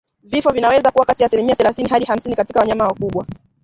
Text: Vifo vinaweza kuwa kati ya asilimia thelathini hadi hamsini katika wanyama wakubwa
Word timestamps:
Vifo 0.23 0.51
vinaweza 0.51 0.91
kuwa 0.91 1.05
kati 1.05 1.23
ya 1.23 1.27
asilimia 1.27 1.55
thelathini 1.55 1.89
hadi 1.89 2.05
hamsini 2.05 2.35
katika 2.35 2.59
wanyama 2.59 2.87
wakubwa 2.87 3.25